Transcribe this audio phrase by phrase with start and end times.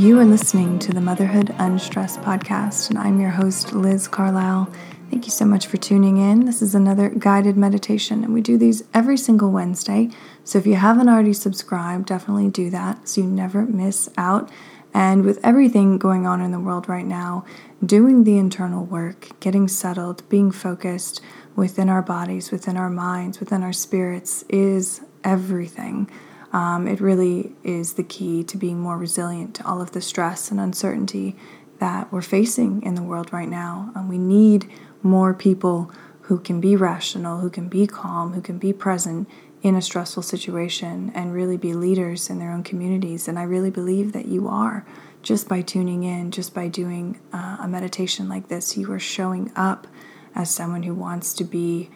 [0.00, 4.72] You are listening to the Motherhood Unstressed podcast, and I'm your host, Liz Carlisle.
[5.10, 6.46] Thank you so much for tuning in.
[6.46, 10.08] This is another guided meditation, and we do these every single Wednesday.
[10.42, 14.50] So if you haven't already subscribed, definitely do that so you never miss out.
[14.94, 17.44] And with everything going on in the world right now,
[17.84, 21.20] doing the internal work, getting settled, being focused
[21.56, 26.10] within our bodies, within our minds, within our spirits is everything.
[26.52, 30.50] Um, it really is the key to being more resilient to all of the stress
[30.50, 31.36] and uncertainty
[31.78, 33.92] that we're facing in the world right now.
[33.94, 34.70] And we need
[35.02, 35.90] more people
[36.22, 39.28] who can be rational, who can be calm, who can be present
[39.62, 43.28] in a stressful situation and really be leaders in their own communities.
[43.28, 44.86] And I really believe that you are
[45.22, 48.76] just by tuning in, just by doing uh, a meditation like this.
[48.76, 49.86] You are showing up
[50.34, 51.90] as someone who wants to be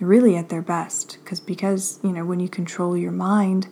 [0.00, 1.18] really at their best.
[1.24, 3.68] Because because you know when you control your mind,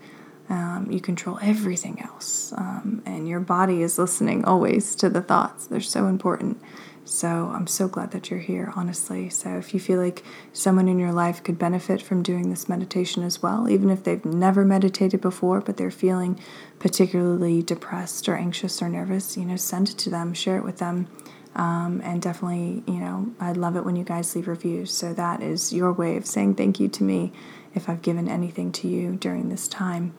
[0.49, 5.67] um, you control everything else, um, and your body is listening always to the thoughts.
[5.67, 6.61] They're so important.
[7.07, 9.29] So I'm so glad that you're here, honestly.
[9.29, 13.23] So if you feel like someone in your life could benefit from doing this meditation
[13.23, 16.39] as well, even if they've never meditated before, but they're feeling
[16.81, 20.79] particularly depressed or anxious or nervous, you know, send it to them, share it with
[20.79, 21.07] them.
[21.55, 24.93] Um, and definitely, you know, I'd love it when you guys leave reviews.
[24.93, 27.33] So that is your way of saying thank you to me
[27.77, 30.15] if I've given anything to you during this time.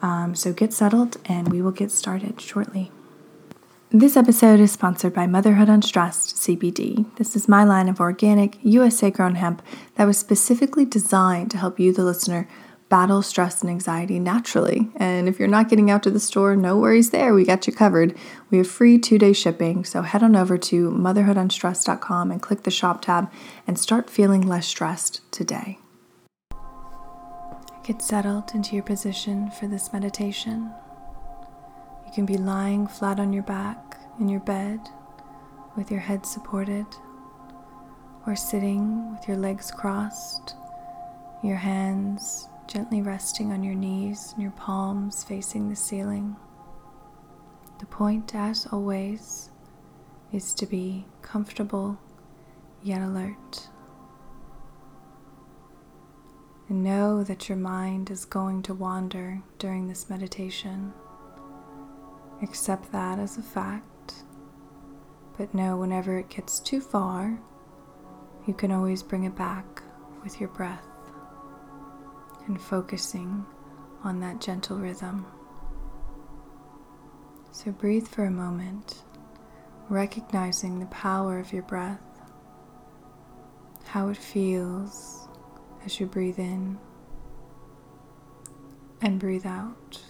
[0.00, 2.90] Um, so get settled and we will get started shortly.
[3.92, 7.12] This episode is sponsored by Motherhood Unstressed CBD.
[7.16, 9.62] This is my line of organic, USA grown hemp
[9.96, 12.48] that was specifically designed to help you, the listener,
[12.88, 14.90] battle stress and anxiety naturally.
[14.96, 17.34] And if you're not getting out to the store, no worries there.
[17.34, 18.16] We got you covered.
[18.50, 19.84] We have free two day shipping.
[19.84, 23.28] So head on over to motherhoodunstressed.com and click the shop tab
[23.66, 25.78] and start feeling less stressed today.
[27.90, 30.70] Get settled into your position for this meditation.
[32.06, 34.78] You can be lying flat on your back in your bed
[35.76, 36.86] with your head supported,
[38.28, 40.54] or sitting with your legs crossed,
[41.42, 46.36] your hands gently resting on your knees and your palms facing the ceiling.
[47.80, 49.50] The point, as always,
[50.32, 51.98] is to be comfortable
[52.84, 53.69] yet alert.
[56.70, 60.92] And know that your mind is going to wander during this meditation.
[62.42, 64.22] Accept that as a fact,
[65.36, 67.40] but know whenever it gets too far,
[68.46, 69.82] you can always bring it back
[70.22, 70.86] with your breath
[72.46, 73.44] and focusing
[74.04, 75.26] on that gentle rhythm.
[77.50, 79.02] So breathe for a moment,
[79.88, 82.06] recognizing the power of your breath,
[83.86, 85.26] how it feels
[85.84, 86.78] as you breathe in
[89.00, 90.00] and breathe out.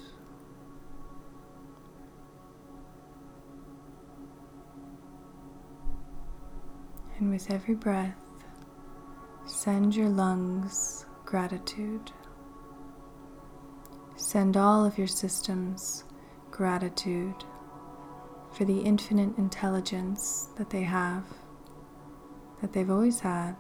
[7.19, 8.17] And with every breath,
[9.45, 12.11] send your lungs gratitude.
[14.17, 16.05] Send all of your systems
[16.51, 17.45] gratitude
[18.53, 21.25] for the infinite intelligence that they have,
[22.61, 23.57] that they've always had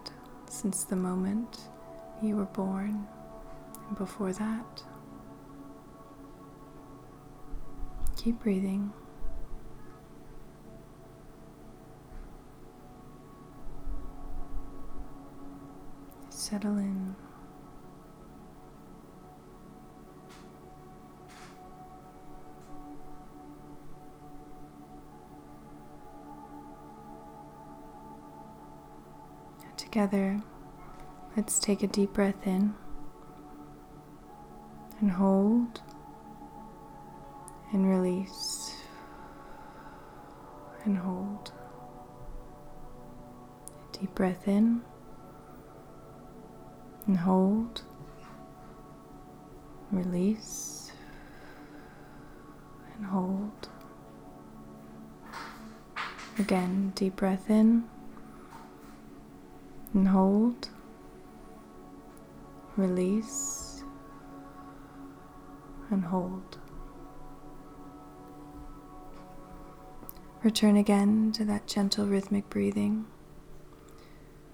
[0.48, 1.69] since the moment
[2.22, 3.06] you were born
[3.88, 4.82] and before that.
[8.16, 8.92] Keep breathing.
[16.50, 17.14] settle in.
[29.76, 30.40] Together,
[31.36, 32.74] let's take a deep breath in
[35.00, 35.80] and hold
[37.72, 38.74] and release
[40.84, 41.52] and hold.
[43.92, 44.82] Deep breath in
[47.06, 47.82] and hold,
[49.90, 50.92] release,
[52.96, 53.68] and hold.
[56.38, 57.84] Again, deep breath in
[59.92, 60.70] and hold,
[62.80, 63.84] release,
[65.90, 66.58] and hold.
[70.42, 73.06] Return again to that gentle rhythmic breathing.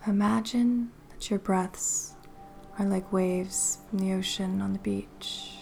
[0.06, 2.14] Imagine that your breaths
[2.78, 5.52] are like waves from the ocean on the beach,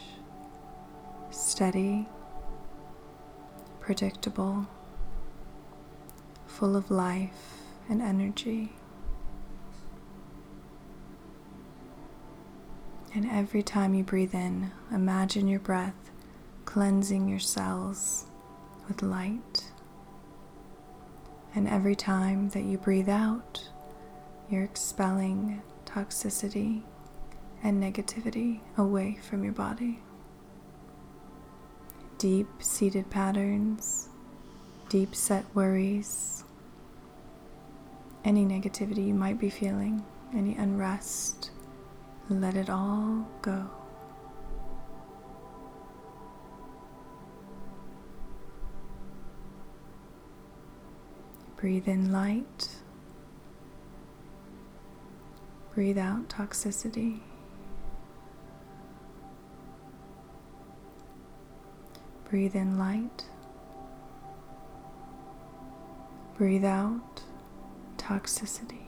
[1.30, 2.08] steady,
[3.80, 4.66] predictable,
[6.46, 7.58] full of life
[7.88, 8.72] and energy.
[13.14, 15.94] And every time you breathe in, imagine your breath
[16.64, 18.24] cleansing your cells
[18.88, 19.70] with light.
[21.54, 23.68] And every time that you breathe out,
[24.50, 26.82] you're expelling toxicity
[27.62, 30.00] and negativity away from your body.
[32.18, 34.08] Deep seated patterns,
[34.88, 36.42] deep set worries,
[38.24, 41.50] any negativity you might be feeling, any unrest,
[42.30, 43.68] let it all go.
[51.56, 52.68] Breathe in light.
[55.74, 57.20] Breathe out toxicity.
[62.30, 63.24] Breathe in light.
[66.36, 67.22] Breathe out
[67.96, 68.83] toxicity.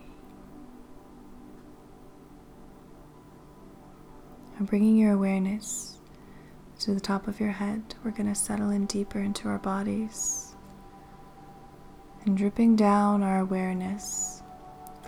[4.66, 5.96] Bringing your awareness
[6.80, 10.56] to the top of your head, we're going to settle in deeper into our bodies
[12.24, 14.42] and dripping down our awareness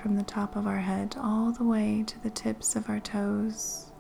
[0.01, 3.91] from the top of our head all the way to the tips of our toes.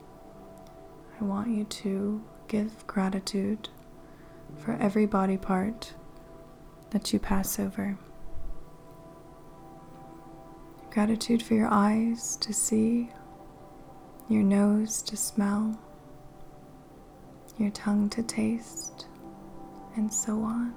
[1.20, 3.68] I want you to give gratitude
[4.58, 5.92] for every body part
[6.90, 7.98] that you pass over.
[10.92, 13.10] Gratitude for your eyes to see,
[14.28, 15.78] your nose to smell,
[17.56, 19.06] your tongue to taste,
[19.96, 20.74] and so on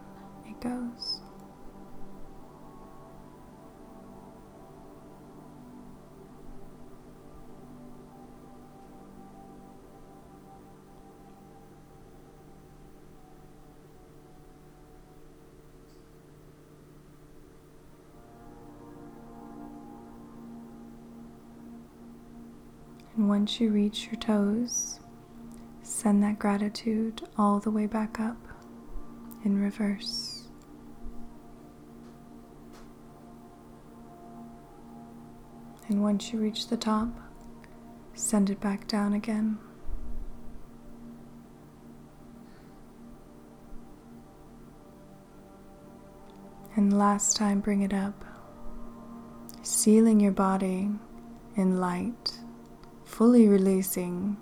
[0.47, 1.19] it goes.
[23.27, 24.99] Once you reach your toes,
[25.83, 28.37] send that gratitude all the way back up
[29.43, 30.47] in reverse.
[35.87, 37.09] And once you reach the top,
[38.13, 39.57] send it back down again.
[46.75, 48.23] And last time, bring it up,
[49.61, 50.89] sealing your body
[51.57, 52.40] in light
[53.21, 54.35] fully releasing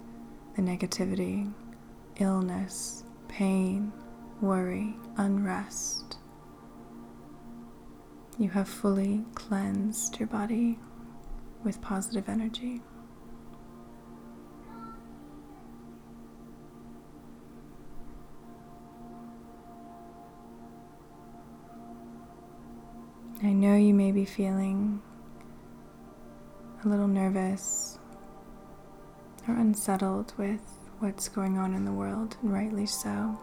[0.55, 1.51] the negativity,
[2.21, 3.91] illness, pain,
[4.39, 6.15] worry, unrest.
[8.37, 10.79] You have fully cleansed your body
[11.61, 12.81] with positive energy.
[23.43, 25.01] I know you may be feeling
[26.85, 27.98] a little nervous
[29.49, 30.61] or unsettled with
[30.99, 33.39] what's going on in the world, and rightly so.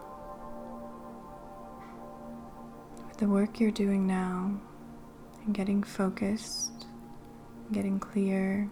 [3.09, 4.61] With the work you're doing now
[5.45, 6.87] and getting focused,
[7.73, 8.71] getting clear,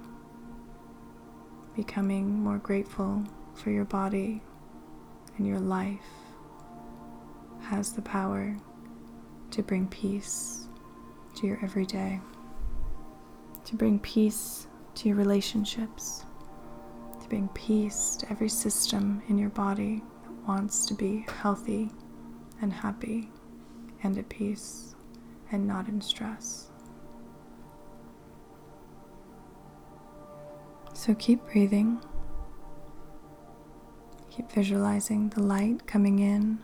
[1.74, 4.42] becoming more grateful for your body
[5.36, 6.00] and your life
[7.62, 8.56] has the power
[9.50, 10.68] to bring peace
[11.36, 12.20] to your everyday,
[13.64, 16.24] to bring peace to your relationships
[17.24, 21.90] to bring peace to every system in your body that wants to be healthy
[22.60, 23.30] and happy
[24.02, 24.94] and at peace
[25.50, 26.68] and not in stress.
[30.92, 31.98] So keep breathing.
[34.30, 36.58] Keep visualizing the light coming in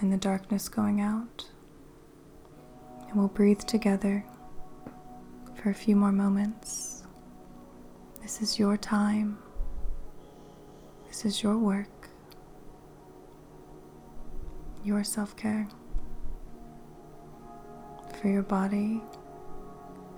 [0.00, 1.46] and the darkness going out.
[3.08, 4.24] And we'll breathe together
[5.56, 7.01] for a few more moments.
[8.22, 9.36] This is your time.
[11.08, 12.08] This is your work,
[14.84, 15.68] your self care
[18.20, 19.02] for your body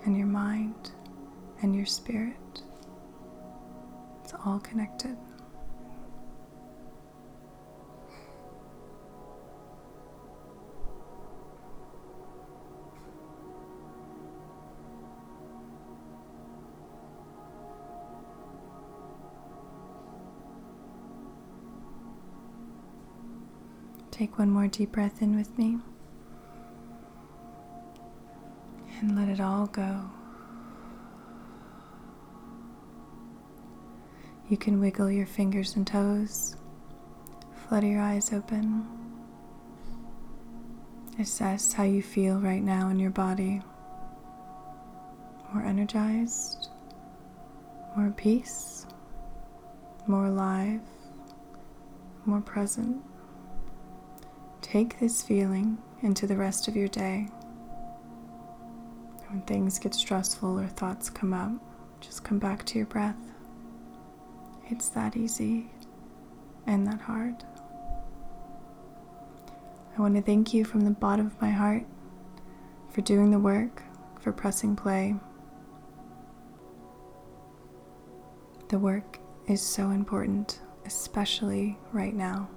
[0.05, 0.91] and your mind
[1.63, 2.61] and your spirit.
[4.23, 5.17] It's all connected.
[24.15, 25.77] Take one more deep breath in with me.
[29.01, 30.09] And let it all go.
[34.47, 36.55] You can wiggle your fingers and toes,
[37.67, 38.87] flutter your eyes open.
[41.19, 43.61] Assess how you feel right now in your body.
[45.53, 46.69] More energized,
[47.97, 48.85] more peace,
[50.07, 50.79] more alive,
[52.25, 53.03] more present.
[54.75, 57.29] Take this feeling into the rest of your day.
[59.29, 61.53] When things get stressful or thoughts come up,
[62.01, 63.15] just come back to your breath.
[64.67, 65.71] It's that easy
[66.67, 67.35] and that hard.
[69.97, 71.85] I want to thank you from the bottom of my heart
[72.89, 73.81] for doing the work,
[74.19, 75.15] for pressing play.
[78.67, 82.49] The work is so important, especially right now.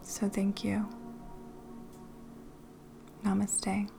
[0.00, 0.88] So thank you.
[3.28, 3.97] Namaste.